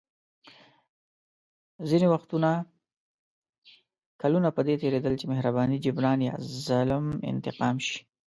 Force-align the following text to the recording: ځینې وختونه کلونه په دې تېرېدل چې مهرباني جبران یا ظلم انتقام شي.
ځینې 1.89 2.07
وختونه 2.13 2.49
کلونه 4.21 4.49
په 4.55 4.61
دې 4.67 4.75
تېرېدل 4.81 5.13
چې 5.19 5.25
مهرباني 5.31 5.77
جبران 5.85 6.19
یا 6.29 6.35
ظلم 6.65 7.05
انتقام 7.31 7.75
شي. 7.87 7.99